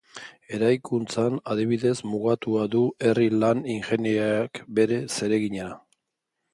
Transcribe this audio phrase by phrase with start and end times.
[0.57, 5.75] Eraikuntzan adibidez mugatua du herri-lan ingeniariak bere zeregina.